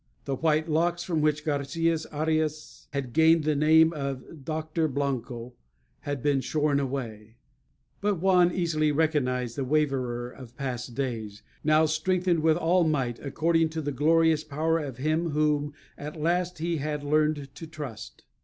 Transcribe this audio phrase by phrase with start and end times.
[0.25, 5.53] The white locks, from which Garçias Ariâs had gained the name of Doctor Blanco,
[5.99, 7.35] had been shorn away;
[7.99, 13.69] but Juan easily recognized the waverer of past days, now strengthened with all might, according
[13.69, 18.23] to the glorious power of Him whom at last he had learned to trust.